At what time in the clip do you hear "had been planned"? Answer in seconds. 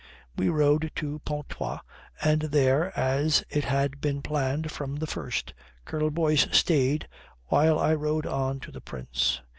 3.65-4.71